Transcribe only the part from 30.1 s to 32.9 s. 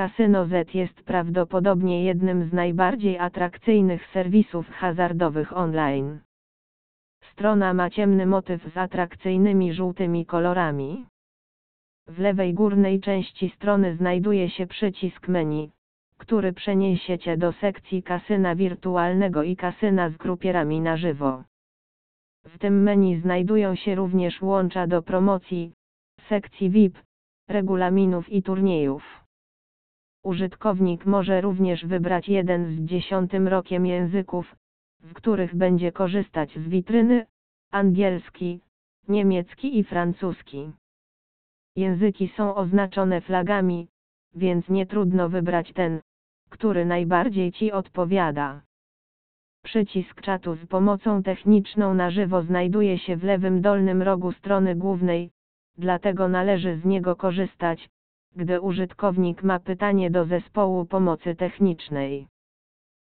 Użytkownik może również wybrać jeden z